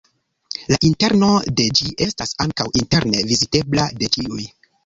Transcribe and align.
La 0.71 0.79
interno 0.89 1.27
de 1.59 1.67
ĝi 1.81 1.91
estas 2.07 2.33
ankaŭ 2.47 2.67
interne 2.83 3.23
vizitebla 3.33 3.89
de 4.01 4.11
ĉiuj. 4.19 4.43